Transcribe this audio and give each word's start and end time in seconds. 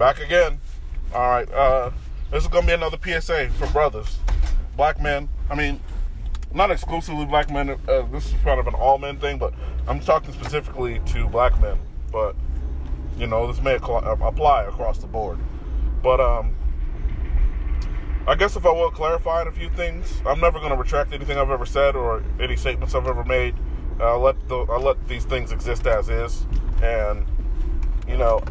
Back 0.00 0.18
again. 0.18 0.62
All 1.14 1.28
right. 1.28 1.52
Uh, 1.52 1.90
this 2.30 2.42
is 2.42 2.48
gonna 2.48 2.66
be 2.66 2.72
another 2.72 2.96
PSA 2.96 3.50
for 3.50 3.66
brothers, 3.66 4.16
black 4.74 4.98
men. 4.98 5.28
I 5.50 5.54
mean, 5.54 5.78
not 6.54 6.70
exclusively 6.70 7.26
black 7.26 7.50
men. 7.50 7.68
Uh, 7.86 8.00
this 8.10 8.28
is 8.28 8.34
kind 8.42 8.58
of 8.58 8.66
an 8.66 8.72
all 8.72 8.96
men 8.96 9.18
thing, 9.18 9.36
but 9.36 9.52
I'm 9.86 10.00
talking 10.00 10.32
specifically 10.32 11.00
to 11.08 11.28
black 11.28 11.60
men. 11.60 11.78
But 12.10 12.34
you 13.18 13.26
know, 13.26 13.46
this 13.46 13.60
may 13.60 13.74
apply 13.74 14.62
across 14.62 14.96
the 15.00 15.06
board. 15.06 15.38
But 16.02 16.18
um, 16.18 16.56
I 18.26 18.36
guess 18.36 18.56
if 18.56 18.64
I 18.64 18.70
will 18.70 18.90
clarify 18.90 19.42
a 19.42 19.52
few 19.52 19.68
things, 19.68 20.22
I'm 20.24 20.40
never 20.40 20.58
to 20.60 20.76
retract 20.76 21.12
anything 21.12 21.36
I've 21.36 21.50
ever 21.50 21.66
said 21.66 21.94
or 21.94 22.24
any 22.40 22.56
statements 22.56 22.94
I've 22.94 23.06
ever 23.06 23.22
made. 23.22 23.54
I'll 24.00 24.20
let 24.20 24.48
the 24.48 24.60
I 24.60 24.78
let 24.78 25.08
these 25.08 25.26
things 25.26 25.52
exist 25.52 25.86
as 25.86 26.08
is, 26.08 26.46
and 26.82 27.26
you 28.08 28.16
know, 28.16 28.42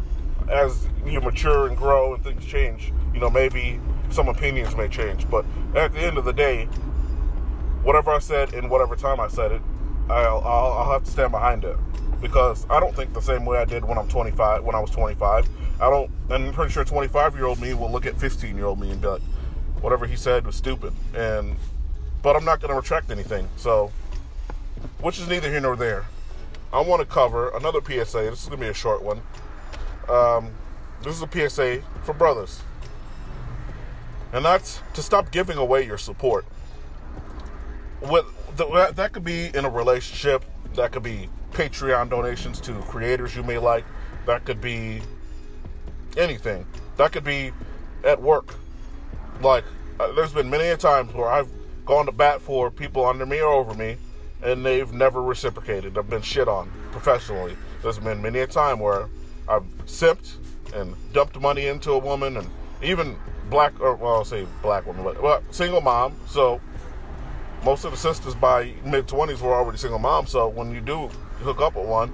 as 0.48 0.86
you 1.06 1.20
mature 1.20 1.66
and 1.66 1.76
grow 1.76 2.14
and 2.14 2.22
things 2.22 2.44
change, 2.44 2.92
you 3.14 3.20
know, 3.20 3.30
maybe 3.30 3.80
some 4.10 4.28
opinions 4.28 4.76
may 4.76 4.88
change. 4.88 5.28
But 5.30 5.44
at 5.74 5.92
the 5.92 6.00
end 6.00 6.18
of 6.18 6.24
the 6.24 6.32
day, 6.32 6.66
whatever 7.82 8.10
I 8.10 8.18
said 8.18 8.54
in 8.54 8.68
whatever 8.68 8.96
time 8.96 9.20
I 9.20 9.28
said 9.28 9.52
it, 9.52 9.62
I'll, 10.08 10.38
I'll, 10.38 10.72
I'll 10.72 10.92
have 10.92 11.04
to 11.04 11.10
stand 11.10 11.32
behind 11.32 11.64
it 11.64 11.76
because 12.20 12.66
I 12.68 12.80
don't 12.80 12.94
think 12.94 13.14
the 13.14 13.22
same 13.22 13.44
way 13.44 13.58
I 13.58 13.64
did 13.64 13.84
when 13.84 13.96
I'm 13.96 14.08
25. 14.08 14.64
When 14.64 14.74
I 14.74 14.80
was 14.80 14.90
25, 14.90 15.48
I 15.80 15.90
don't. 15.90 16.10
And 16.28 16.48
I'm 16.48 16.52
pretty 16.52 16.72
sure 16.72 16.84
25 16.84 17.34
year 17.36 17.46
old 17.46 17.60
me 17.60 17.74
will 17.74 17.90
look 17.90 18.06
at 18.06 18.18
15 18.18 18.56
year 18.56 18.66
old 18.66 18.80
me 18.80 18.90
and 18.90 19.00
be 19.00 19.08
like, 19.08 19.22
whatever 19.80 20.06
he 20.06 20.16
said 20.16 20.44
was 20.44 20.56
stupid. 20.56 20.92
And 21.14 21.56
but 22.22 22.36
I'm 22.36 22.44
not 22.44 22.60
going 22.60 22.70
to 22.70 22.76
retract 22.76 23.10
anything. 23.10 23.48
So, 23.56 23.92
which 25.00 25.18
is 25.18 25.28
neither 25.28 25.50
here 25.50 25.60
nor 25.60 25.76
there. 25.76 26.04
I 26.72 26.80
want 26.80 27.00
to 27.00 27.06
cover 27.06 27.48
another 27.50 27.80
PSA. 27.80 28.18
This 28.30 28.42
is 28.42 28.48
going 28.48 28.60
to 28.60 28.66
be 28.66 28.68
a 28.68 28.74
short 28.74 29.02
one. 29.02 29.22
Um, 30.08 30.52
this 31.02 31.16
is 31.16 31.22
a 31.22 31.48
PSA 31.48 31.82
for 32.02 32.12
brothers, 32.12 32.60
and 34.32 34.44
that's 34.44 34.80
to 34.94 35.02
stop 35.02 35.30
giving 35.30 35.56
away 35.56 35.86
your 35.86 35.98
support. 35.98 36.46
With 38.00 38.26
the, 38.56 38.92
that 38.94 39.12
could 39.12 39.24
be 39.24 39.50
in 39.54 39.64
a 39.64 39.70
relationship. 39.70 40.44
That 40.74 40.92
could 40.92 41.02
be 41.02 41.28
Patreon 41.52 42.10
donations 42.10 42.60
to 42.62 42.74
creators 42.82 43.34
you 43.34 43.42
may 43.42 43.58
like. 43.58 43.84
That 44.26 44.44
could 44.44 44.60
be 44.60 45.02
anything. 46.16 46.66
That 46.96 47.12
could 47.12 47.24
be 47.24 47.52
at 48.04 48.20
work. 48.20 48.54
Like, 49.40 49.64
uh, 49.98 50.12
there's 50.12 50.32
been 50.32 50.50
many 50.50 50.68
a 50.68 50.76
times 50.76 51.12
where 51.14 51.28
I've 51.28 51.50
gone 51.84 52.06
to 52.06 52.12
bat 52.12 52.40
for 52.40 52.70
people 52.70 53.04
under 53.04 53.26
me 53.26 53.40
or 53.40 53.52
over 53.52 53.74
me, 53.74 53.96
and 54.42 54.64
they've 54.64 54.92
never 54.92 55.22
reciprocated. 55.22 55.98
I've 55.98 56.10
been 56.10 56.22
shit 56.22 56.48
on 56.48 56.70
professionally. 56.92 57.56
There's 57.82 57.98
been 57.98 58.22
many 58.22 58.40
a 58.40 58.46
time 58.46 58.78
where 58.78 59.08
I've 59.50 59.64
simped 59.86 60.36
and 60.74 60.94
dumped 61.12 61.38
money 61.40 61.66
into 61.66 61.90
a 61.90 61.98
woman, 61.98 62.36
and 62.36 62.48
even 62.82 63.16
black, 63.50 63.78
or 63.80 63.96
well, 63.96 64.14
I'll 64.14 64.24
say 64.24 64.46
black 64.62 64.86
woman, 64.86 65.02
but 65.02 65.20
well, 65.20 65.42
single 65.50 65.80
mom. 65.80 66.14
So 66.28 66.60
most 67.64 67.84
of 67.84 67.90
the 67.90 67.96
sisters 67.96 68.34
by 68.34 68.72
mid 68.84 69.06
20s 69.08 69.40
were 69.40 69.54
already 69.54 69.76
single 69.76 69.98
moms. 69.98 70.30
So 70.30 70.48
when 70.48 70.72
you 70.72 70.80
do 70.80 71.08
hook 71.42 71.60
up 71.60 71.74
with 71.74 71.88
one, 71.88 72.12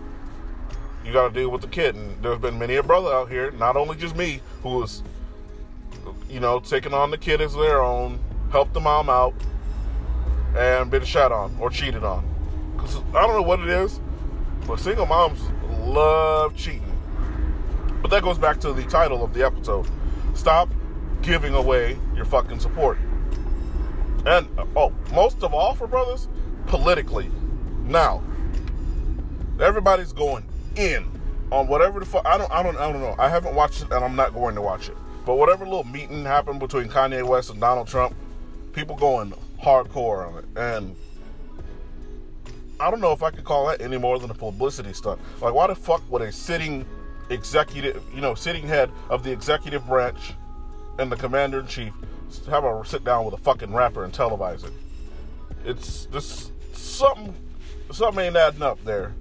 you 1.05 1.13
got 1.13 1.29
to 1.29 1.35
deal 1.35 1.51
with 1.51 1.61
the 1.61 1.69
kid. 1.69 1.95
And 1.95 2.21
there's 2.23 2.39
been 2.39 2.59
many 2.59 2.77
a 2.77 2.83
brother 2.83 3.13
out 3.13 3.29
here, 3.29 3.51
not 3.53 3.77
only 3.77 3.97
just 3.97 4.17
me, 4.17 4.41
who 4.63 4.79
was, 4.79 5.03
you 6.29 6.41
know, 6.41 6.59
taking 6.59 6.95
on 6.95 7.11
the 7.11 7.19
kid 7.19 7.41
as 7.41 7.55
their 7.55 7.83
own, 7.83 8.19
helped 8.51 8.73
the 8.73 8.81
mom 8.81 9.11
out, 9.11 9.35
and 10.57 10.91
been 10.91 11.05
shot 11.05 11.33
on 11.33 11.55
or 11.61 11.69
cheated 11.69 12.03
on. 12.03 12.27
Because 12.75 12.97
I 13.15 13.27
don't 13.27 13.35
know 13.35 13.43
what 13.43 13.61
it 13.61 13.69
is, 13.69 14.01
but 14.67 14.81
single 14.81 15.07
moms 15.07 15.41
love 15.83 16.57
cheating. 16.57 16.86
But 18.03 18.11
that 18.11 18.23
goes 18.23 18.39
back 18.39 18.61
to 18.61 18.73
the 18.73 18.85
title 18.85 19.25
of 19.25 19.35
the 19.35 19.45
episode. 19.45 19.87
Stop 20.35 20.69
giving 21.23 21.55
away 21.55 21.99
your 22.15 22.25
fucking 22.25 22.61
support. 22.61 22.99
And, 24.27 24.49
uh, 24.59 24.67
oh, 24.77 24.93
most 25.13 25.43
of 25.43 25.55
all 25.55 25.75
for 25.75 25.87
brothers, 25.87 26.29
politically. 26.67 27.31
Now, 27.85 28.23
everybody's 29.61 30.13
going 30.13 30.45
in 30.77 31.07
on 31.51 31.69
whatever 31.69 32.01
the 32.01 32.07
fuck. 32.07 32.27
I 32.27 32.39
don't, 32.39 32.51
I 32.51 32.63
don't, 32.63 32.77
I 32.77 32.91
don't 32.91 33.01
know. 33.01 33.15
I 33.19 33.29
haven't 33.29 33.55
watched 33.55 33.83
it, 33.83 33.93
and 33.93 34.05
I'm 34.05 34.17
not 34.17 34.35
going 34.35 34.55
to 34.57 34.63
watch 34.63 34.89
it. 34.89 34.97
But 35.25 35.37
whatever 35.37 35.65
little 35.65 35.85
meeting 35.85 36.25
happened 36.25 36.61
between 36.61 36.89
Kanye 36.89 37.27
West 37.27 37.51
and 37.51 37.61
Donald 37.61 37.89
Trump, 37.89 38.15
people 38.73 38.97
going 38.97 39.33
hardcore 39.63 40.29
on 40.29 40.39
it, 40.39 40.45
and 40.57 40.95
I 42.79 42.91
don't 42.91 43.01
know 43.01 43.13
if 43.13 43.23
I 43.23 43.31
could 43.31 43.45
call 43.45 43.67
that 43.69 43.81
any 43.81 43.97
more 43.97 44.19
than 44.19 44.31
a 44.31 44.35
publicity 44.35 44.93
stunt. 44.93 45.21
Like, 45.41 45.55
why 45.55 45.67
the 45.67 45.75
fuck 45.75 46.03
would 46.11 46.23
a 46.23 46.31
sitting 46.31 46.85
executive, 47.31 48.03
you 48.15 48.21
know, 48.21 48.35
sitting 48.35 48.67
head 48.67 48.91
of 49.11 49.23
the 49.23 49.33
executive 49.33 49.87
branch 49.87 50.35
and 50.99 51.11
the 51.11 51.17
commander 51.17 51.61
in 51.61 51.67
chief 51.67 51.93
have 52.49 52.65
a 52.65 52.83
sit 52.85 53.05
down 53.05 53.25
with 53.25 53.35
a 53.35 53.39
fucking 53.39 53.73
rapper 53.73 54.05
and 54.05 54.13
televise 54.13 54.65
it? 54.65 54.73
It's 55.65 56.07
this 56.07 56.51
something, 56.73 57.35
something 57.91 58.25
ain't 58.25 58.37
adding 58.37 58.63
up 58.63 58.83
there. 58.85 59.15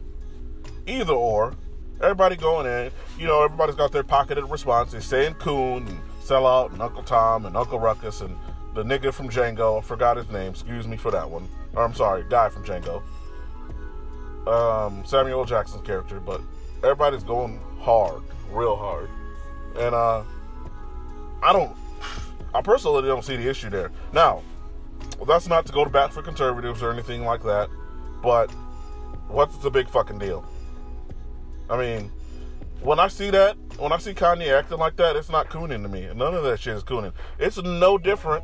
Either 0.88 1.13
or, 1.13 1.55
everybody 2.01 2.35
going 2.35 2.67
in, 2.67 2.91
you 3.17 3.25
know, 3.25 3.43
everybody's 3.43 3.75
got 3.75 3.91
their 3.91 4.03
pocketed 4.03 4.43
response. 4.49 4.91
They're 4.91 5.01
saying 5.01 5.35
Coon 5.35 5.87
and 5.87 5.99
Sellout 6.22 6.73
and 6.73 6.81
Uncle 6.81 7.03
Tom 7.03 7.45
and 7.45 7.55
Uncle 7.57 7.79
Ruckus 7.79 8.22
and 8.22 8.35
the 8.73 8.83
nigga 8.83 9.13
from 9.13 9.29
Django. 9.29 9.79
I 9.79 9.81
forgot 9.81 10.17
his 10.17 10.29
name. 10.29 10.51
Excuse 10.51 10.87
me 10.87 10.97
for 10.97 11.11
that 11.11 11.29
one. 11.29 11.47
Or 11.75 11.83
I'm 11.83 11.93
sorry, 11.93 12.23
guy 12.29 12.49
from 12.49 12.63
Django. 12.63 13.01
Um, 14.47 15.03
Samuel 15.05 15.45
Jackson's 15.45 15.85
character, 15.85 16.19
but 16.19 16.41
everybody's 16.83 17.23
going 17.23 17.59
hard, 17.85 18.23
real 18.50 18.75
hard. 18.75 19.09
And 19.78 19.94
uh, 19.94 20.23
I 21.44 21.53
don't, 21.53 21.75
I 22.53 22.62
personally 22.62 23.03
don't 23.03 23.23
see 23.23 23.38
the 23.38 23.47
issue 23.47 23.69
there. 23.69 23.91
Now, 24.12 24.41
that's 25.28 25.47
not 25.47 25.68
to 25.68 25.72
go 25.72 25.84
to 25.84 25.90
bat 25.90 26.12
for 26.12 26.23
conservatives 26.23 26.81
or 26.81 26.91
anything 26.91 27.23
like 27.23 27.44
that, 27.44 27.69
but 28.23 28.47
what's 29.28 29.57
the 29.57 29.69
big 29.69 29.88
fucking 29.88 30.18
deal? 30.18 30.44
I 31.69 31.78
mean, 31.78 32.12
when 32.81 33.00
I 33.00 33.07
see 33.07 33.29
that, 33.29 33.56
when 33.78 33.91
I 33.91 33.97
see 33.97 34.13
Kanye 34.13 34.52
acting 34.52 34.79
like 34.79 34.96
that, 34.97 35.16
it's 35.16 35.29
not 35.29 35.50
cooning 35.50 35.84
to 35.84 35.90
me. 35.90 36.09
None 36.16 36.34
of 36.34 36.44
that 36.44 36.59
shit 36.59 36.75
is 36.75 36.84
cooning. 36.84 37.13
It's 37.38 37.62
no 37.62 37.97
different 38.00 38.44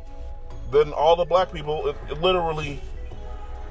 than 0.70 0.92
all 0.92 1.16
the 1.16 1.24
black 1.24 1.52
people 1.52 1.88
it, 1.88 1.96
it 2.10 2.20
literally 2.20 2.80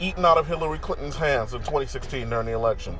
eaten 0.02 0.26
out 0.26 0.38
of 0.38 0.48
Hillary 0.48 0.80
Clinton's 0.80 1.16
hands 1.16 1.53
in 1.53 1.59
2016 1.59 2.30
during 2.30 2.46
the 2.46 2.52
election. 2.52 2.98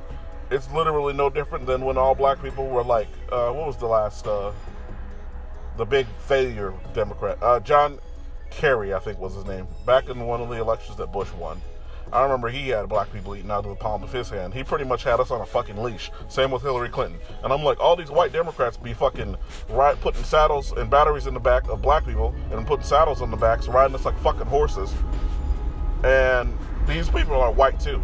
It's 0.52 0.70
literally 0.74 1.14
no 1.14 1.30
different 1.30 1.66
than 1.66 1.86
when 1.86 1.98
all 1.98 2.14
black 2.14 2.44
people 2.44 2.68
were 2.68 2.84
like, 2.84 3.08
uh, 3.32 3.52
what 3.52 3.68
was 3.68 3.78
the 3.78 3.88
last, 3.88 4.28
uh, 4.28 4.52
the 5.78 5.86
big 5.86 6.06
failure 6.28 6.74
Democrat? 6.94 7.38
Uh, 7.42 7.62
John 7.62 8.00
Kerry, 8.50 8.94
I 8.94 9.00
think 9.00 9.18
was 9.18 9.34
his 9.34 9.46
name, 9.46 9.66
back 9.86 10.10
in 10.10 10.20
one 10.20 10.42
of 10.42 10.50
the 10.50 10.60
elections 10.60 10.98
that 10.98 11.14
Bush 11.14 11.32
won. 11.34 11.62
I 12.12 12.24
remember 12.24 12.50
he 12.50 12.68
had 12.68 12.90
black 12.90 13.14
people 13.14 13.34
eating 13.34 13.50
out 13.50 13.64
of 13.64 13.70
the 13.70 13.76
palm 13.76 14.04
of 14.04 14.12
his 14.12 14.30
hand. 14.30 14.54
He 14.54 14.66
pretty 14.66 14.84
much 14.84 15.06
had 15.06 15.22
us 15.22 15.32
on 15.32 15.40
a 15.40 15.46
fucking 15.46 15.78
leash. 15.78 16.12
Same 16.28 16.52
with 16.52 16.62
Hillary 16.62 16.90
Clinton. 16.90 17.18
And 17.42 17.54
I'm 17.54 17.64
like, 17.64 17.80
all 17.80 17.96
these 17.96 18.12
white 18.12 18.34
Democrats 18.34 18.76
be 18.76 18.94
fucking 18.94 19.38
right 19.70 20.00
putting 20.02 20.24
saddles 20.26 20.74
and 20.74 20.90
batteries 20.90 21.28
in 21.28 21.34
the 21.34 21.40
back 21.40 21.70
of 21.70 21.82
black 21.82 22.06
people 22.06 22.36
and 22.52 22.68
putting 22.68 22.84
saddles 22.84 23.22
on 23.22 23.32
the 23.32 23.38
backs, 23.38 23.70
riding 23.70 23.96
us 23.96 24.04
like 24.04 24.20
fucking 24.20 24.48
horses. 24.48 24.94
And 26.04 26.58
these 26.86 27.08
people 27.08 27.36
are 27.36 27.54
white 27.54 27.80
too. 27.80 28.04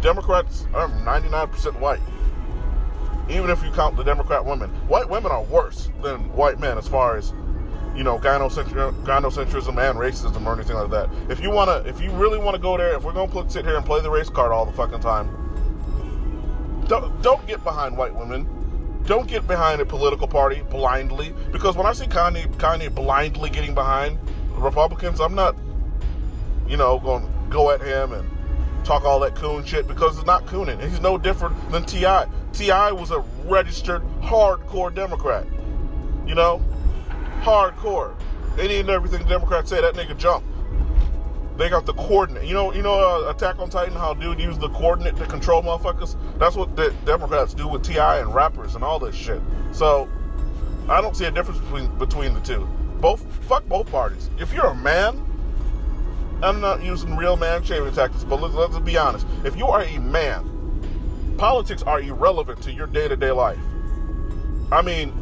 Democrats 0.00 0.66
are 0.74 0.88
99% 0.88 1.78
white. 1.78 2.00
Even 3.28 3.50
if 3.50 3.62
you 3.62 3.70
count 3.72 3.96
the 3.96 4.02
Democrat 4.02 4.44
women, 4.44 4.70
white 4.88 5.08
women 5.08 5.30
are 5.30 5.44
worse 5.44 5.90
than 6.02 6.20
white 6.32 6.58
men 6.58 6.78
as 6.78 6.88
far 6.88 7.16
as 7.16 7.32
you 7.94 8.04
know, 8.04 8.18
gynocentrism, 8.18 9.68
and 9.68 9.98
racism 9.98 10.46
or 10.46 10.54
anything 10.54 10.76
like 10.76 10.90
that. 10.90 11.10
If 11.28 11.40
you 11.40 11.50
wanna, 11.50 11.82
if 11.86 12.00
you 12.00 12.10
really 12.12 12.38
want 12.38 12.54
to 12.54 12.62
go 12.62 12.76
there, 12.76 12.94
if 12.94 13.02
we're 13.02 13.12
gonna 13.12 13.50
sit 13.50 13.64
here 13.64 13.76
and 13.76 13.84
play 13.84 14.00
the 14.00 14.10
race 14.10 14.30
card 14.30 14.52
all 14.52 14.64
the 14.64 14.72
fucking 14.72 15.00
time, 15.00 15.28
don't, 16.86 17.22
don't 17.22 17.46
get 17.46 17.62
behind 17.62 17.96
white 17.96 18.14
women. 18.14 18.46
Don't 19.06 19.28
get 19.28 19.46
behind 19.46 19.80
a 19.80 19.86
political 19.86 20.26
party 20.26 20.62
blindly. 20.70 21.32
Because 21.52 21.76
when 21.76 21.86
I 21.86 21.92
see 21.92 22.06
Kanye, 22.06 22.46
Kanye 22.56 22.94
blindly 22.94 23.50
getting 23.50 23.74
behind 23.74 24.18
Republicans, 24.52 25.20
I'm 25.20 25.34
not, 25.34 25.56
you 26.68 26.76
know, 26.76 26.98
going 26.98 27.24
to 27.24 27.30
go 27.48 27.70
at 27.70 27.80
him 27.80 28.12
and 28.12 28.28
talk 28.84 29.04
all 29.04 29.20
that 29.20 29.34
coon 29.34 29.64
shit 29.64 29.86
because 29.86 30.16
it's 30.16 30.26
not 30.26 30.46
cooning. 30.46 30.80
He's 30.80 31.00
no 31.00 31.18
different 31.18 31.70
than 31.70 31.84
T.I. 31.84 32.26
T.I. 32.52 32.92
was 32.92 33.10
a 33.10 33.20
registered 33.44 34.02
hardcore 34.20 34.94
Democrat. 34.94 35.46
You 36.26 36.34
know, 36.34 36.64
hardcore. 37.40 38.14
Any 38.58 38.78
and 38.78 38.90
everything 38.90 39.22
the 39.22 39.28
Democrats 39.28 39.70
say, 39.70 39.80
that 39.80 39.94
nigga 39.94 40.16
jump. 40.16 40.44
They 41.56 41.68
got 41.68 41.84
the 41.84 41.92
coordinate. 41.94 42.46
You 42.46 42.54
know, 42.54 42.72
you 42.72 42.82
know, 42.82 42.94
uh, 43.26 43.30
Attack 43.30 43.58
on 43.58 43.68
Titan, 43.68 43.94
how 43.94 44.14
dude 44.14 44.40
used 44.40 44.60
the 44.60 44.70
coordinate 44.70 45.16
to 45.16 45.26
control 45.26 45.62
motherfuckers. 45.62 46.16
That's 46.38 46.56
what 46.56 46.74
the 46.74 46.94
Democrats 47.04 47.54
do 47.54 47.68
with 47.68 47.82
T.I. 47.82 48.20
and 48.20 48.34
rappers 48.34 48.74
and 48.74 48.82
all 48.82 48.98
this 48.98 49.14
shit. 49.14 49.40
So, 49.72 50.08
I 50.88 51.00
don't 51.00 51.16
see 51.16 51.26
a 51.26 51.30
difference 51.30 51.60
between 51.60 51.86
between 51.98 52.34
the 52.34 52.40
two. 52.40 52.66
Both 53.00 53.22
fuck 53.44 53.66
both 53.66 53.90
parties. 53.90 54.30
If 54.38 54.52
you're 54.52 54.66
a 54.66 54.74
man, 54.74 55.24
I'm 56.42 56.60
not 56.60 56.82
using 56.82 57.16
real 57.16 57.36
man 57.36 57.62
shaving 57.62 57.92
tactics, 57.92 58.24
but 58.24 58.40
let's, 58.40 58.54
let's 58.54 58.78
be 58.78 58.96
honest. 58.96 59.26
If 59.44 59.56
you 59.56 59.66
are 59.66 59.82
a 59.82 59.98
man, 59.98 61.36
politics 61.36 61.82
are 61.82 62.00
irrelevant 62.00 62.62
to 62.62 62.72
your 62.72 62.86
day 62.86 63.08
to 63.08 63.16
day 63.16 63.30
life. 63.30 63.58
I 64.72 64.82
mean, 64.82 65.12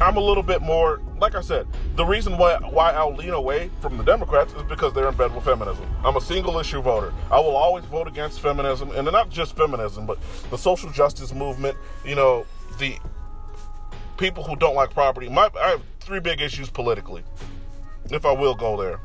I'm 0.00 0.16
a 0.16 0.20
little 0.20 0.42
bit 0.42 0.60
more, 0.60 1.00
like 1.20 1.36
I 1.36 1.40
said, 1.40 1.68
the 1.94 2.04
reason 2.04 2.36
why 2.36 2.56
why 2.56 2.90
I'll 2.92 3.14
lean 3.14 3.30
away 3.30 3.70
from 3.80 3.96
the 3.96 4.02
Democrats 4.02 4.52
is 4.54 4.62
because 4.64 4.92
they're 4.92 5.08
in 5.08 5.14
bed 5.14 5.32
with 5.34 5.44
feminism. 5.44 5.86
I'm 6.04 6.16
a 6.16 6.20
single 6.20 6.58
issue 6.58 6.82
voter. 6.82 7.12
I 7.30 7.38
will 7.38 7.54
always 7.54 7.84
vote 7.84 8.08
against 8.08 8.40
feminism, 8.40 8.90
and 8.90 9.06
not 9.12 9.30
just 9.30 9.56
feminism, 9.56 10.04
but 10.04 10.18
the 10.50 10.58
social 10.58 10.90
justice 10.90 11.32
movement. 11.32 11.76
You 12.04 12.16
know, 12.16 12.44
the 12.78 12.98
people 14.16 14.42
who 14.42 14.56
don't 14.56 14.74
like 14.74 14.90
property. 14.90 15.28
My 15.28 15.48
I 15.60 15.70
have 15.70 15.82
three 16.00 16.20
big 16.20 16.40
issues 16.40 16.70
politically, 16.70 17.22
if 18.10 18.26
I 18.26 18.32
will 18.32 18.56
go 18.56 18.76
there: 18.76 18.98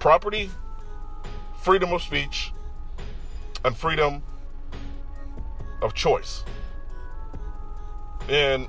property, 0.00 0.50
freedom 1.62 1.92
of 1.92 2.02
speech, 2.02 2.52
and 3.64 3.76
freedom 3.76 4.22
of 5.82 5.94
choice. 5.94 6.42
And 8.28 8.66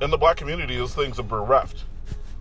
in 0.00 0.10
the 0.10 0.18
black 0.18 0.36
community, 0.36 0.76
those 0.76 0.94
things 0.94 1.18
are 1.18 1.24
bereft. 1.24 1.84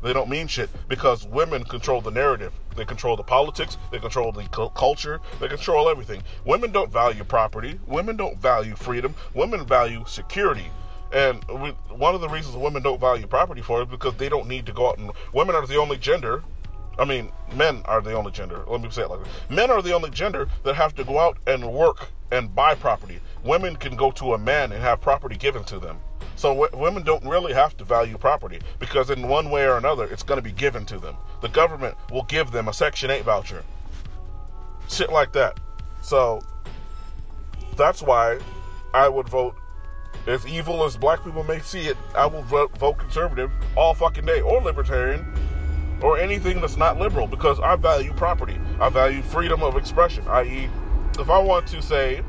They 0.04 0.14
don't 0.14 0.30
mean 0.30 0.48
shit 0.48 0.70
because 0.88 1.28
women 1.28 1.64
control 1.64 2.02
the 2.02 2.10
narrative. 2.10 2.54
They 2.76 2.86
control 2.86 3.16
the 3.16 3.24
politics. 3.24 3.78
They 3.92 4.00
control 4.00 4.32
the 4.32 4.44
culture. 4.76 5.20
They 5.40 5.48
control 5.48 5.90
everything. 5.90 6.24
Women 6.44 6.72
don't 6.72 6.92
value 6.92 7.24
property. 7.24 7.80
Women 7.86 8.18
don't 8.18 8.40
value 8.42 8.76
freedom. 8.76 9.14
Women 9.36 9.66
value 9.66 10.04
security. 10.08 10.66
And 11.14 11.44
we, 11.50 11.70
one 11.90 12.16
of 12.16 12.22
the 12.22 12.30
reasons 12.30 12.56
women 12.56 12.82
don't 12.82 13.00
value 13.00 13.28
property 13.28 13.62
for 13.62 13.84
is 13.84 13.88
because 13.88 14.16
they 14.16 14.30
don't 14.30 14.48
need 14.48 14.66
to 14.66 14.74
go 14.74 14.90
out 14.90 14.98
and. 14.98 15.12
Women 15.34 15.56
are 15.56 15.68
the 15.68 15.76
only 15.76 15.98
gender. 15.98 16.42
I 17.02 17.06
mean, 17.06 17.32
men 17.56 17.82
are 17.86 18.00
the 18.00 18.14
only 18.14 18.32
gender. 18.32 18.64
Let 18.68 18.80
me 18.80 18.92
say 18.92 19.02
it 19.02 19.10
like 19.10 19.24
this. 19.24 19.34
Men 19.50 19.72
are 19.72 19.82
the 19.82 19.92
only 19.92 20.12
gender 20.12 20.48
that 20.64 20.76
have 20.76 20.94
to 20.96 21.04
go 21.04 21.18
out 21.18 21.36
and 21.48 21.74
work 21.74 22.10
and 22.30 22.54
buy 22.54 22.76
property. 22.76 23.20
Women 23.44 23.76
can 23.76 23.96
go 23.96 24.12
to 24.12 24.36
a 24.36 24.38
man 24.38 24.72
and 24.72 24.80
have 24.84 25.02
property 25.02 25.36
given 25.36 25.64
to 25.64 25.80
them. 25.80 25.98
So 26.36 26.54
w- 26.54 26.80
women 26.80 27.02
don't 27.02 27.26
really 27.26 27.54
have 27.54 27.76
to 27.78 27.84
value 27.84 28.20
property 28.20 28.60
because 28.78 29.10
in 29.10 29.28
one 29.28 29.50
way 29.50 29.64
or 29.66 29.78
another, 29.78 30.06
it's 30.06 30.22
going 30.22 30.38
to 30.38 30.44
be 30.44 30.52
given 30.52 30.86
to 30.86 31.00
them. 31.00 31.16
The 31.42 31.50
government 31.50 31.98
will 32.12 32.26
give 32.26 32.52
them 32.52 32.68
a 32.68 32.74
Section 32.74 33.10
8 33.10 33.24
voucher. 33.24 33.64
Shit 34.88 35.12
like 35.12 35.34
that. 35.34 35.60
So 36.04 36.40
that's 37.78 38.04
why 38.04 38.38
I 38.94 39.10
would 39.10 39.28
vote 39.28 39.56
as 40.28 40.46
evil 40.46 40.84
as 40.84 40.98
black 40.98 41.24
people 41.24 41.44
may 41.44 41.58
see 41.62 41.88
it, 41.88 41.98
I 42.14 42.28
will 42.28 42.44
vote, 42.44 42.78
vote 42.78 43.00
conservative 43.00 43.50
all 43.76 43.96
fucking 43.96 44.26
day 44.26 44.42
or 44.42 44.62
libertarian 44.62 45.26
or 46.02 46.18
anything 46.18 46.62
that's 46.62 46.78
not 46.78 47.00
liberal 47.00 47.28
because 47.28 47.60
I 47.60 47.76
value 47.76 48.14
property. 48.14 48.58
I 48.80 48.90
value 48.90 49.22
freedom 49.22 49.64
of 49.64 49.78
expression, 49.78 50.24
i.e., 50.28 50.70
if 51.20 51.30
I 51.30 51.40
want 51.40 51.68
to 51.68 51.82
say 51.82 52.24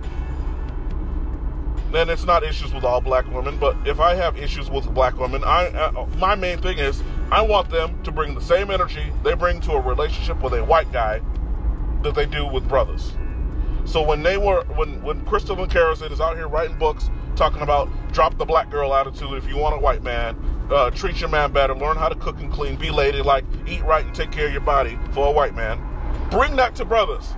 then 1.93 2.09
it's 2.09 2.25
not 2.25 2.43
issues 2.43 2.73
with 2.73 2.85
all 2.85 3.01
black 3.01 3.31
women. 3.31 3.59
But 3.59 3.77
if 3.87 4.01
I 4.01 4.15
have 4.15 4.37
issues 4.39 4.71
with 4.71 4.93
black 4.95 5.19
women, 5.19 5.45
I 5.45 5.67
uh, 5.69 6.07
my 6.17 6.35
main 6.35 6.59
thing 6.59 6.79
is 6.79 7.03
I 7.31 7.43
want 7.43 7.71
them 7.71 8.03
to 8.03 8.11
bring 8.11 8.35
the 8.35 8.41
same 8.41 8.71
energy 8.71 9.13
they 9.23 9.35
bring 9.35 9.61
to 9.63 9.73
a 9.73 9.81
relationship 9.81 10.43
with 10.43 10.55
a 10.55 10.65
white 10.65 10.91
guy 10.91 11.21
that 12.03 12.15
they 12.15 12.27
do 12.27 12.47
with 12.47 12.67
brothers. 12.69 13.13
So 13.85 14.03
when 14.03 14.23
they 14.23 14.39
were 14.39 14.65
when 14.75 15.03
when 15.03 15.25
Christelyn 15.27 15.69
Karazin 15.69 16.11
is 16.11 16.21
out 16.21 16.37
here 16.37 16.49
writing 16.49 16.79
books 16.79 17.11
talking 17.37 17.63
about 17.63 17.91
drop 18.13 18.37
the 18.39 18.45
black 18.45 18.71
girl 18.71 18.95
attitude 18.95 19.33
if 19.35 19.47
you 19.49 19.57
want 19.57 19.75
a 19.77 19.79
white 19.79 20.03
man, 20.03 20.37
uh, 20.73 20.91
treat 20.91 21.21
your 21.21 21.29
man 21.29 21.53
better, 21.53 21.75
learn 21.75 21.97
how 21.97 22.09
to 22.09 22.15
cook 22.15 22.39
and 22.41 22.53
clean, 22.53 22.77
be 22.77 22.91
ladylike, 22.91 23.45
eat 23.67 23.83
right 23.83 24.05
and 24.05 24.15
take 24.15 24.31
care 24.31 24.47
of 24.47 24.53
your 24.53 24.63
body 24.63 24.99
for 25.13 25.29
a 25.29 25.31
white 25.31 25.55
man. 25.55 25.81
Bring 26.31 26.57
that 26.57 26.75
to 26.77 26.85
brothers. 26.85 27.35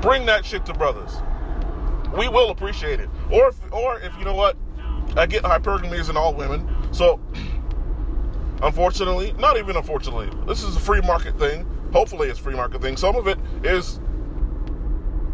Bring 0.00 0.26
that 0.26 0.44
shit 0.46 0.64
to 0.66 0.72
brothers 0.72 1.12
we 2.16 2.28
will 2.28 2.50
appreciate 2.50 3.00
it. 3.00 3.08
Or 3.30 3.48
if, 3.48 3.72
or 3.72 4.00
if 4.00 4.16
you 4.18 4.24
know 4.24 4.34
what, 4.34 4.56
I 5.16 5.26
get 5.26 5.42
hypergamy 5.42 5.98
is 5.98 6.08
in 6.08 6.16
all 6.16 6.34
women. 6.34 6.68
So, 6.92 7.20
unfortunately, 8.62 9.32
not 9.38 9.56
even 9.56 9.76
unfortunately, 9.76 10.30
this 10.46 10.62
is 10.62 10.76
a 10.76 10.80
free 10.80 11.00
market 11.00 11.38
thing. 11.38 11.66
Hopefully, 11.92 12.28
it's 12.28 12.38
free 12.38 12.54
market 12.54 12.82
thing. 12.82 12.96
Some 12.96 13.16
of 13.16 13.26
it 13.26 13.38
is, 13.64 14.00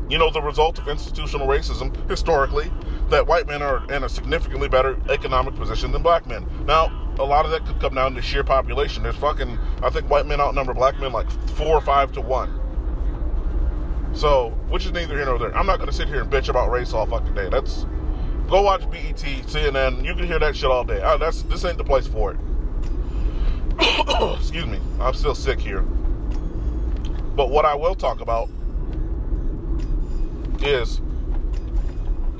you 0.08 0.18
know, 0.18 0.30
the 0.30 0.40
result 0.40 0.78
of 0.78 0.88
institutional 0.88 1.46
racism 1.46 1.94
historically. 2.08 2.70
That 3.10 3.26
white 3.26 3.46
men 3.46 3.62
are 3.62 3.84
in 3.92 4.02
a 4.02 4.08
significantly 4.08 4.68
better 4.68 4.98
economic 5.08 5.54
position 5.54 5.92
than 5.92 6.02
black 6.02 6.26
men. 6.26 6.46
Now, 6.66 6.90
a 7.18 7.24
lot 7.24 7.44
of 7.44 7.50
that 7.52 7.64
could 7.64 7.80
come 7.80 7.94
down 7.94 8.14
to 8.14 8.22
sheer 8.22 8.42
population. 8.42 9.02
There's 9.02 9.16
fucking, 9.16 9.58
I 9.82 9.90
think 9.90 10.10
white 10.10 10.26
men 10.26 10.40
outnumber 10.40 10.74
black 10.74 10.98
men 10.98 11.12
like 11.12 11.30
four 11.50 11.76
or 11.76 11.80
five 11.80 12.12
to 12.12 12.20
one. 12.20 12.60
So, 14.12 14.50
which 14.68 14.86
is 14.86 14.92
neither 14.92 15.14
here 15.14 15.26
nor 15.26 15.38
there. 15.38 15.56
I'm 15.56 15.66
not 15.66 15.76
going 15.76 15.90
to 15.90 15.94
sit 15.94 16.08
here 16.08 16.22
and 16.22 16.30
bitch 16.30 16.48
about 16.48 16.70
race 16.70 16.92
all 16.92 17.06
fucking 17.06 17.34
day. 17.34 17.48
That's 17.48 17.86
go 18.48 18.62
watch 18.62 18.90
BET, 18.90 19.16
CNN. 19.16 20.04
You 20.04 20.14
can 20.14 20.26
hear 20.26 20.38
that 20.38 20.56
shit 20.56 20.70
all 20.70 20.84
day. 20.84 21.02
I, 21.02 21.16
that's 21.16 21.42
this 21.42 21.64
ain't 21.64 21.78
the 21.78 21.84
place 21.84 22.06
for 22.06 22.32
it. 22.32 22.38
Excuse 24.38 24.66
me. 24.66 24.80
I'm 25.00 25.14
still 25.14 25.34
sick 25.34 25.60
here. 25.60 25.82
But 25.82 27.50
what 27.50 27.66
I 27.66 27.74
will 27.74 27.94
talk 27.94 28.20
about 28.20 28.48
is 30.62 31.02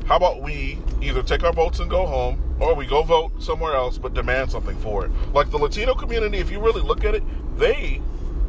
how 0.07 0.17
about 0.17 0.41
we 0.41 0.79
either 1.03 1.23
take 1.23 1.43
our 1.43 1.53
votes 1.53 1.81
and 1.81 1.91
go 1.91 2.07
home 2.07 2.41
or 2.61 2.75
we 2.75 2.87
go 2.87 3.03
vote 3.03 3.43
somewhere 3.43 3.75
else 3.75 3.99
but 3.99 4.15
demand 4.15 4.51
something 4.51 4.77
for 4.79 5.05
it. 5.05 5.11
Like 5.33 5.51
the 5.51 5.59
Latino 5.59 5.95
community, 5.95 6.39
if 6.39 6.51
you 6.51 6.61
really 6.61 6.81
look 6.83 7.05
at 7.05 7.15
it, 7.15 7.23
they 7.59 8.01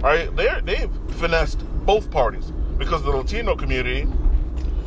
are 0.04 0.26
they 0.28 0.48
they've 0.64 0.92
finessed 1.10 1.60
both 1.86 2.12
parties 2.12 2.52
because 2.78 3.04
the 3.04 3.10
Latino 3.10 3.56
community 3.56 4.08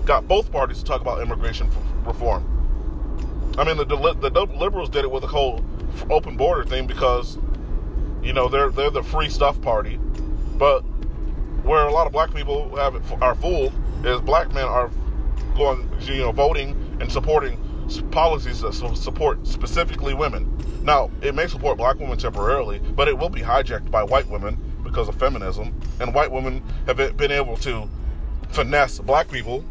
got 0.05 0.29
both 0.29 0.51
parties 0.53 0.79
to 0.79 0.85
talk 0.85 1.01
about 1.01 1.21
immigration 1.21 1.69
reform. 2.05 2.45
I 3.59 3.65
mean, 3.65 3.77
the, 3.77 3.85
the, 3.85 4.47
liberals 4.57 4.89
did 4.89 5.05
it 5.05 5.11
with 5.11 5.23
the 5.23 5.29
whole 5.29 5.65
open 6.09 6.37
border 6.37 6.65
thing 6.65 6.87
because, 6.87 7.37
you 8.23 8.33
know, 8.33 8.49
they're 8.49 8.71
they're 8.71 8.91
the 8.91 9.03
free 9.03 9.29
stuff 9.29 9.61
party, 9.61 9.99
but 10.57 10.81
where 11.63 11.87
a 11.87 11.93
lot 11.93 12.07
of 12.07 12.13
black 12.13 12.33
people 12.33 12.75
have 12.77 13.23
are 13.23 13.35
fooled 13.35 13.73
is 14.05 14.21
black 14.21 14.53
men 14.55 14.65
are 14.65 14.91
going, 15.57 15.89
you 16.03 16.19
know, 16.19 16.33
voting 16.33 16.99
and 17.01 17.11
supporting 17.11 17.59
policies 18.11 18.61
that 18.61 18.73
support 18.73 19.47
specifically 19.47 20.15
women. 20.15 20.57
Now, 20.83 21.11
it 21.23 21.35
may 21.35 21.47
support 21.47 21.77
black 21.77 21.99
women 21.99 22.19
temporarily, 22.19 22.79
but 22.79 23.09
it 23.09 23.19
will 23.19 23.29
be 23.29 23.41
hijacked 23.41 23.91
by 23.91 24.03
white 24.03 24.29
women 24.29 24.57
because 24.85 25.09
of 25.09 25.17
feminism, 25.17 25.79
and 26.01 26.15
white 26.15 26.31
women 26.31 26.63
have 26.87 26.97
been 26.97 27.31
able 27.31 27.57
to 27.59 27.89
finesse 28.51 28.99
black 28.99 29.31
people 29.31 29.65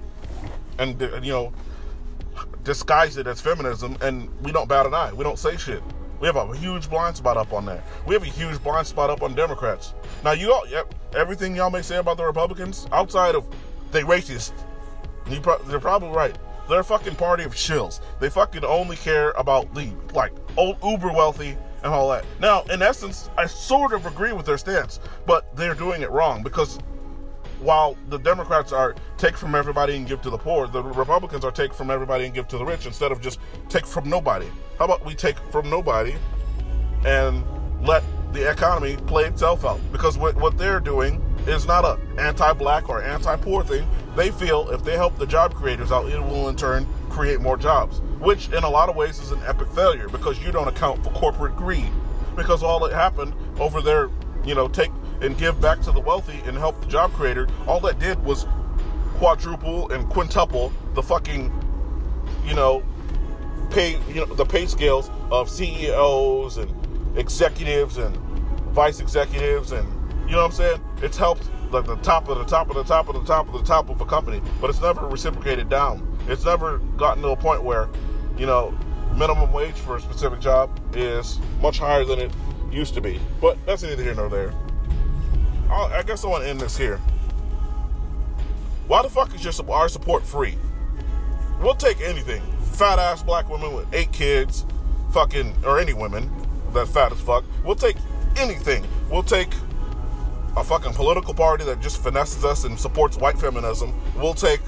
and 0.77 1.01
uh, 1.01 1.19
you 1.21 1.33
know 1.33 1.54
disguise 2.63 3.18
it 3.18 3.27
as 3.27 3.42
feminism, 3.42 3.98
and 4.01 4.30
we 4.44 4.51
don't 4.51 4.69
bat 4.69 4.86
an 4.86 4.94
eye. 4.94 5.12
We 5.13 5.24
don't 5.24 5.39
say 5.39 5.57
shit. 5.57 5.81
We 6.19 6.27
have 6.27 6.36
a 6.36 6.56
huge 6.56 6.89
blind 6.89 7.16
spot 7.16 7.38
up 7.38 7.54
on 7.54 7.66
that. 7.66 7.83
We 8.06 8.13
have 8.13 8.24
a 8.24 8.27
huge 8.27 8.62
blind 8.62 8.88
spot 8.88 9.09
up 9.09 9.23
on 9.23 9.33
Democrats. 9.33 9.94
Now, 10.23 10.33
you 10.33 10.52
all, 10.52 10.68
yep, 10.68 10.94
everything 11.16 11.56
y'all 11.56 11.69
may 11.69 11.81
say 11.81 11.95
about 11.95 12.18
the 12.18 12.26
Republicans, 12.26 12.88
outside 12.92 13.35
of 13.35 13.47
they 13.92 14.02
racist, 14.02 14.52
pro- 15.38 15.62
they're 15.64 15.80
probably 15.80 16.09
right. 16.09 16.38
They're 16.68 16.80
a 16.80 16.83
fucking 16.83 17.16
party 17.16 17.44
of 17.44 17.54
shills. 17.54 18.00
They 18.19 18.30
fucking 18.30 18.64
only 18.64 18.95
care 18.95 19.31
about 19.31 19.74
the 19.74 19.92
like 20.14 20.33
old 20.56 20.78
uber 20.83 21.12
wealthy 21.12 21.57
and 21.83 21.94
all 21.94 22.09
that. 22.09 22.26
Now, 22.40 22.64
in 22.64 22.81
essence, 22.81 23.30
I 23.38 23.45
sort 23.45 23.94
of 23.94 24.06
agree 24.06 24.33
with 24.33 24.45
their 24.45 24.57
stance, 24.57 25.00
but 25.26 25.56
they're 25.56 25.76
doing 25.76 26.02
it 26.02 26.12
wrong 26.12 26.44
because 26.44 26.80
while 27.59 27.98
the 28.09 28.18
Democrats 28.18 28.71
are 28.71 28.95
take 29.18 29.36
from 29.36 29.56
everybody 29.56 29.95
and 29.95 30.07
give 30.07 30.21
to 30.21 30.30
the 30.30 30.38
poor, 30.38 30.68
the 30.68 30.81
Republicans 30.81 31.44
are 31.44 31.52
take 31.52 31.74
from 31.74 31.92
everybody 31.92 32.26
and 32.26 32.33
give 32.33 32.48
to 32.50 32.57
the 32.57 32.66
rich 32.66 32.86
instead 32.86 33.12
of 33.12 33.21
just 33.21 33.40
take 33.68 33.86
from 33.86 34.09
nobody. 34.09 34.48
How 34.78 34.86
about 34.86 35.06
we 35.06 35.14
take 35.14 35.38
from 35.52 35.69
nobody 35.69 36.16
and 37.06 37.44
let 37.81 38.04
the 38.31 38.50
economy 38.50 38.95
play 39.07 39.26
itself 39.26 39.66
out? 39.66 39.80
Because 39.92 40.18
what, 40.18 40.36
what 40.36 40.57
they're 40.57 40.80
doing 40.80 41.21
is 41.48 41.66
not 41.66 41.86
a 41.86 42.00
anti-black 42.19 42.90
or 42.90 43.02
anti-poor 43.02 43.64
thing. 43.64 43.88
They 44.16 44.31
feel 44.31 44.69
if 44.69 44.84
they 44.84 44.96
help 44.96 45.18
the 45.18 45.28
job 45.28 45.54
creators 45.54 45.92
out, 45.92 46.10
it 46.10 46.19
will 46.19 46.50
in 46.50 46.56
turn 46.56 46.88
create 47.10 47.42
more 47.42 47.58
jobs 47.58 48.02
which 48.19 48.50
in 48.50 48.64
a 48.64 48.69
lot 48.69 48.90
of 48.90 48.96
ways 48.96 49.19
is 49.19 49.31
an 49.31 49.42
epic 49.46 49.69
failure 49.69 50.08
because 50.10 50.44
you 50.44 50.52
don't 50.52 50.68
account 50.68 51.04
for 51.04 51.10
corporate 51.12 51.56
greed. 51.56 51.90
Because 52.36 52.64
all 52.64 52.80
that 52.80 52.94
happened 52.94 53.34
over 53.60 53.81
there, 53.81 54.10
you 54.46 54.56
know, 54.56 54.68
take 54.68 54.92
and 55.22 55.38
give 55.38 55.60
back 55.60 55.81
to 55.81 55.92
the 55.92 56.00
wealthy 56.00 56.40
and 56.46 56.58
help 56.58 56.80
the 56.81 56.88
job 56.88 57.12
creator, 57.14 57.48
all 57.68 57.80
that 57.81 58.00
did 58.00 58.22
was 58.24 58.46
quadruple 59.16 59.90
and 59.92 60.08
quintuple 60.10 60.72
the 60.94 61.04
fucking, 61.04 61.52
you 62.46 62.54
know, 62.54 62.84
pay, 63.72 64.00
you 64.08 64.26
know, 64.26 64.26
the 64.26 64.46
pay 64.46 64.66
scales 64.66 65.10
of 65.31 65.50
CEOs 65.50 66.58
and 66.58 67.18
executives 67.18 67.98
and 67.98 68.16
vice 68.72 69.00
executives 69.00 69.72
and, 69.72 69.88
you 70.30 70.36
know 70.36 70.44
what 70.44 70.52
I'm 70.52 70.52
saying? 70.52 70.81
It's 71.02 71.18
helped 71.18 71.50
like 71.71 71.86
the 71.86 71.95
top 71.98 72.30
of 72.30 72.38
the 72.38 72.45
top 72.45 72.69
of 72.69 72.76
the 72.76 72.83
top 72.83 73.09
of 73.09 73.16
the 73.16 73.24
top 73.24 73.48
of 73.48 73.54
the 73.54 73.64
top 73.64 73.90
of 73.90 74.00
a 74.00 74.06
company, 74.06 74.42
but 74.62 74.69
it's 74.69 74.81
never 74.81 75.07
reciprocated 75.07 75.69
down. 75.69 76.18
It's 76.28 76.45
never 76.45 76.78
gotten 76.98 77.24
to 77.24 77.30
a 77.30 77.36
point 77.36 77.64
where 77.64 77.90
you 78.40 78.45
know, 78.45 78.74
minimum 79.16 79.52
wage 79.52 79.76
for 79.76 79.98
a 79.98 80.02
specific 80.02 80.40
job 80.40 80.80
is 80.95 81.40
much 81.62 81.78
higher 81.78 82.06
than 82.06 82.19
it 82.19 82.31
used 82.71 82.94
to 82.94 83.02
be. 83.02 83.19
But 83.42 83.57
that's 83.66 83.83
neither 83.83 84.02
here 84.02 84.16
nor 84.16 84.30
there. 84.30 84.54
I'll, 85.69 85.86
i 85.94 86.02
guess 86.04 86.24
I 86.24 86.30
want 86.30 86.44
to 86.44 86.50
end 86.50 86.62
this 86.62 86.78
here. 86.78 86.98
Why 88.88 89.02
the 89.02 89.09
fuck 89.09 89.36
is 89.36 89.44
your 89.44 89.71
our 89.71 89.90
support 89.90 90.26
free? 90.26 90.57
We'll 91.62 91.76
take 91.76 92.00
anything. 92.02 92.42
Fat 92.62 92.98
ass 92.98 93.21
black 93.21 93.50
women 93.50 93.74
with 93.74 93.94
eight 93.94 94.12
kids, 94.14 94.66
fucking, 95.12 95.54
or 95.66 95.80
any 95.80 95.94
women, 95.94 96.31
that 96.74 96.88
fat 96.88 97.12
as 97.12 97.19
fuck. 97.19 97.44
We'll 97.64 97.76
take 97.76 97.98
anything. 98.38 98.88
We'll 99.12 99.21
take 99.21 99.50
a 100.58 100.64
fucking 100.64 100.94
political 100.94 101.34
party 101.34 101.64
that 101.66 101.82
just 101.82 102.02
finesses 102.04 102.44
us 102.44 102.64
and 102.64 102.80
supports 102.80 103.18
white 103.18 103.38
feminism. 103.38 103.94
We'll 104.16 104.34
take 104.34 104.62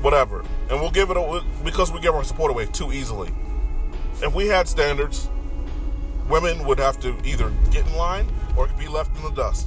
whatever, 0.00 0.44
and 0.70 0.80
we'll 0.80 0.90
give 0.90 1.10
it 1.10 1.16
a, 1.16 1.44
because 1.64 1.92
we 1.92 2.00
give 2.00 2.14
our 2.14 2.24
support 2.24 2.50
away 2.50 2.66
too 2.66 2.92
easily. 2.92 3.32
If 4.22 4.34
we 4.34 4.48
had 4.48 4.68
standards, 4.68 5.28
women 6.28 6.64
would 6.64 6.78
have 6.78 7.00
to 7.00 7.16
either 7.24 7.50
get 7.70 7.86
in 7.86 7.96
line 7.96 8.26
or 8.56 8.68
be 8.78 8.88
left 8.88 9.16
in 9.16 9.22
the 9.22 9.30
dust. 9.30 9.66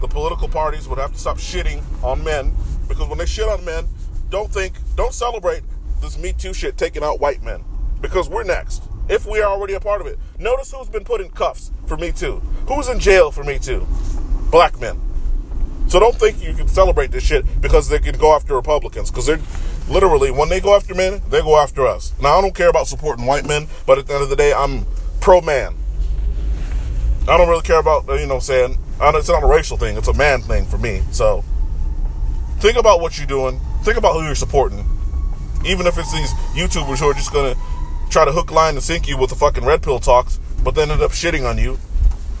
The 0.00 0.08
political 0.08 0.48
parties 0.48 0.88
would 0.88 0.98
have 0.98 1.12
to 1.12 1.18
stop 1.18 1.38
shitting 1.38 1.82
on 2.04 2.22
men 2.22 2.54
because 2.88 3.08
when 3.08 3.18
they 3.18 3.26
shit 3.26 3.48
on 3.48 3.64
men, 3.64 3.86
don't 4.30 4.52
think, 4.52 4.74
don't 4.94 5.14
celebrate 5.14 5.62
this 6.00 6.18
Me 6.18 6.32
Too 6.32 6.52
shit 6.52 6.76
taking 6.76 7.02
out 7.02 7.20
white 7.20 7.42
men 7.42 7.64
because 8.00 8.28
we're 8.28 8.44
next. 8.44 8.82
If 9.08 9.24
we 9.24 9.40
are 9.40 9.50
already 9.50 9.74
a 9.74 9.80
part 9.80 10.00
of 10.00 10.06
it, 10.06 10.18
notice 10.38 10.72
who's 10.72 10.88
been 10.88 11.04
put 11.04 11.20
in 11.20 11.30
cuffs 11.30 11.70
for 11.86 11.96
Me 11.96 12.12
Too. 12.12 12.42
Who's 12.68 12.88
in 12.88 12.98
jail 12.98 13.30
for 13.30 13.44
Me 13.44 13.58
Too? 13.58 13.86
Black 14.50 14.80
men. 14.80 15.00
So 15.88 16.00
don't 16.00 16.16
think 16.16 16.42
you 16.42 16.52
can 16.52 16.66
celebrate 16.66 17.12
this 17.12 17.24
shit 17.24 17.44
because 17.60 17.88
they 17.88 17.98
can 17.98 18.18
go 18.18 18.34
after 18.34 18.54
Republicans 18.54 19.10
because 19.10 19.26
they're 19.26 19.40
literally 19.88 20.30
when 20.30 20.48
they 20.48 20.60
go 20.60 20.74
after 20.74 20.94
men, 20.94 21.22
they 21.30 21.40
go 21.40 21.56
after 21.56 21.86
us. 21.86 22.12
Now 22.20 22.38
I 22.38 22.40
don't 22.40 22.54
care 22.54 22.68
about 22.68 22.88
supporting 22.88 23.24
white 23.24 23.46
men, 23.46 23.68
but 23.86 23.98
at 23.98 24.06
the 24.06 24.14
end 24.14 24.22
of 24.22 24.30
the 24.30 24.36
day, 24.36 24.52
I'm 24.52 24.84
pro 25.20 25.40
man. 25.40 25.74
I 27.28 27.36
don't 27.36 27.48
really 27.48 27.62
care 27.62 27.78
about 27.78 28.06
you 28.08 28.26
know 28.26 28.40
saying 28.40 28.78
it's 29.00 29.28
not 29.28 29.42
a 29.42 29.46
racial 29.46 29.76
thing; 29.76 29.96
it's 29.96 30.08
a 30.08 30.14
man 30.14 30.42
thing 30.42 30.66
for 30.66 30.78
me. 30.78 31.02
So 31.12 31.44
think 32.58 32.76
about 32.76 33.00
what 33.00 33.18
you're 33.18 33.26
doing. 33.26 33.60
Think 33.82 33.96
about 33.96 34.14
who 34.14 34.24
you're 34.24 34.34
supporting. 34.34 34.84
Even 35.64 35.86
if 35.86 35.98
it's 35.98 36.12
these 36.12 36.32
YouTubers 36.54 36.98
who 36.98 37.08
are 37.10 37.14
just 37.14 37.32
gonna 37.32 37.54
try 38.10 38.24
to 38.24 38.32
hook, 38.32 38.50
line, 38.50 38.74
and 38.74 38.82
sink 38.82 39.08
you 39.08 39.16
with 39.16 39.30
the 39.30 39.36
fucking 39.36 39.64
red 39.64 39.82
pill 39.82 40.00
talks, 40.00 40.40
but 40.64 40.74
then 40.74 40.90
end 40.90 41.02
up 41.02 41.12
shitting 41.12 41.48
on 41.48 41.58
you 41.58 41.78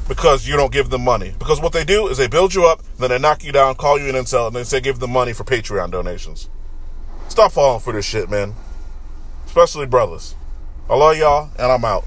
because 0.08 0.46
you 0.46 0.56
don't 0.56 0.72
give 0.72 0.90
them 0.90 1.02
money. 1.02 1.34
Because 1.38 1.60
what 1.60 1.72
they 1.72 1.84
do 1.84 2.08
is 2.08 2.18
they 2.18 2.28
build 2.28 2.54
you 2.54 2.66
up, 2.66 2.82
then 2.98 3.10
they 3.10 3.18
knock 3.18 3.44
you 3.44 3.52
down, 3.52 3.74
call 3.74 3.98
you 3.98 4.08
an 4.08 4.14
incel, 4.14 4.48
and 4.48 4.56
then 4.56 4.64
say 4.64 4.80
give 4.80 4.98
them 4.98 5.10
money 5.10 5.32
for 5.32 5.44
Patreon 5.44 5.90
donations. 5.90 6.48
Stop 7.28 7.52
falling 7.52 7.80
for 7.80 7.92
this 7.92 8.04
shit, 8.04 8.30
man. 8.30 8.54
Especially 9.46 9.86
brothers. 9.86 10.34
I 10.88 10.96
love 10.96 11.16
y'all, 11.16 11.50
and 11.58 11.72
I'm 11.72 11.84
out. 11.84 12.04